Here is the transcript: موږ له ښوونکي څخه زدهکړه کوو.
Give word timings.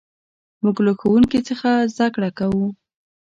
موږ 0.63 0.77
له 0.85 0.91
ښوونکي 0.99 1.39
څخه 1.49 1.69
زدهکړه 1.91 2.29
کوو. 2.39 2.67